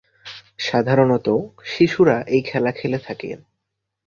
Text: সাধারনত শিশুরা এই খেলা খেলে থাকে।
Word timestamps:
সাধারনত 0.59 1.27
শিশুরা 1.65 2.17
এই 2.27 2.41
খেলা 2.41 2.71
খেলে 2.71 2.99
থাকে। 2.99 3.29